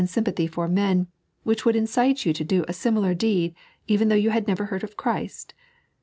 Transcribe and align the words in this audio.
151 0.01 0.15
sympath; 0.17 0.51
for 0.51 0.67
men, 0.67 1.05
wbich 1.45 1.63
would 1.63 1.75
incite 1.75 2.25
you 2.25 2.33
to 2.33 2.43
do 2.43 2.63
a 2.63 2.71
eimilkr 2.71 3.15
deed 3.15 3.53
even 3.87 4.07
though 4.07 4.15
you 4.15 4.31
had 4.31 4.47
never 4.47 4.65
heard 4.65 4.83
of 4.83 4.97
Chriflt 4.97 5.51